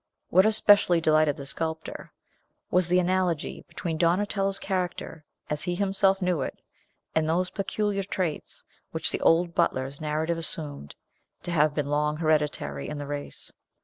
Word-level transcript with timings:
What 0.31 0.47
especially 0.47 0.99
delighted 0.99 1.35
the 1.37 1.45
sculptor 1.45 2.11
was 2.71 2.87
the 2.87 2.97
analogy 2.97 3.63
between 3.67 3.99
Donatello's 3.99 4.57
character, 4.57 5.23
as 5.47 5.61
he 5.61 5.75
himself 5.75 6.23
knew 6.23 6.41
it, 6.41 6.59
and 7.13 7.29
those 7.29 7.51
peculiar 7.51 8.01
traits 8.01 8.63
which 8.89 9.11
the 9.11 9.21
old 9.21 9.53
butler's 9.53 10.01
narrative 10.01 10.39
assumed 10.39 10.95
to 11.43 11.51
have 11.51 11.75
been 11.75 11.85
long 11.85 12.17
hereditary 12.17 12.89
in 12.89 12.97
the 12.97 13.05
race. 13.05 13.53